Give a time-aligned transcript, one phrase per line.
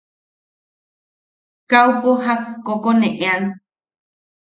[1.69, 3.41] Kaupo jak kokoneʼan.